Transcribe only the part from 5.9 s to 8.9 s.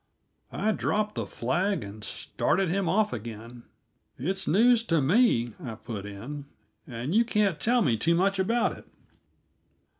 in, "and you can't tell me too much about it."